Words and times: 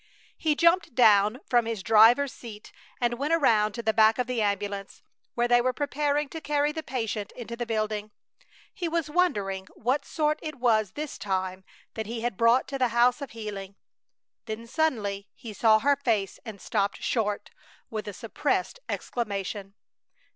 He 0.35 0.55
jumped 0.55 0.95
down 0.95 1.41
from 1.47 1.67
his 1.67 1.83
driver's 1.83 2.33
seat 2.33 2.71
and 2.99 3.19
went 3.19 3.35
around 3.35 3.73
to 3.73 3.83
the 3.83 3.93
back 3.93 4.17
of 4.17 4.25
the 4.25 4.41
ambulance, 4.41 5.03
where 5.35 5.47
they 5.47 5.61
were 5.61 5.73
preparing 5.73 6.27
to 6.29 6.41
carry 6.41 6.71
the 6.71 6.81
patient 6.81 7.31
into 7.33 7.55
the 7.55 7.67
building. 7.67 8.09
He 8.73 8.87
was 8.89 9.11
wondering 9.11 9.67
what 9.75 10.03
sort 10.03 10.39
it 10.41 10.55
was 10.55 10.93
this 10.93 11.19
time 11.19 11.63
that 11.93 12.07
he 12.07 12.21
had 12.21 12.35
brought 12.35 12.67
to 12.69 12.79
the 12.79 12.87
House 12.87 13.21
of 13.21 13.29
Healing. 13.37 13.75
Then 14.47 14.65
suddenly 14.65 15.29
he 15.35 15.53
saw 15.53 15.77
her 15.77 15.95
face 15.95 16.39
and 16.43 16.59
stopped 16.59 17.03
short, 17.03 17.51
with 17.91 18.07
a 18.07 18.13
suppressed 18.13 18.79
exclamation. 18.89 19.75